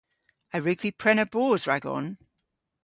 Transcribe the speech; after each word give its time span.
A 0.55 0.57
wrug 0.59 0.79
vy 0.83 0.91
prena 1.01 1.25
boos 1.33 1.63
ragon? 1.69 2.05